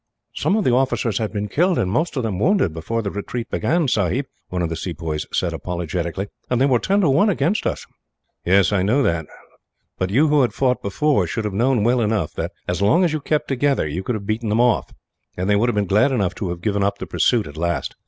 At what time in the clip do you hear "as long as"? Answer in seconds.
12.67-13.13